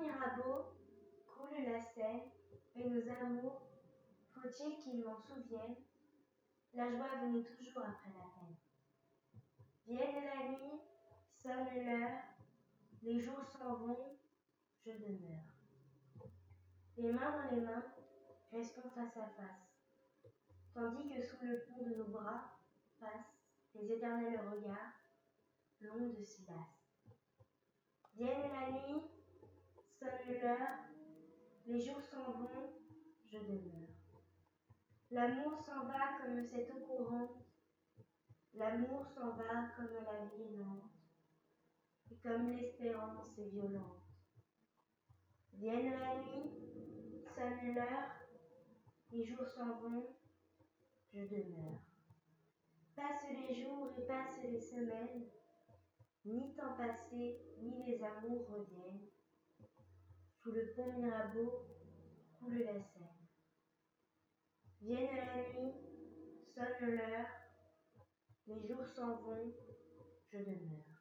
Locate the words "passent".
22.98-23.36, 52.94-53.30, 54.06-54.42